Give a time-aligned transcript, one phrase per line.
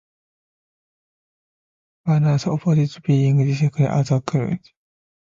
[2.07, 4.57] Ganas opposes being described as a cult.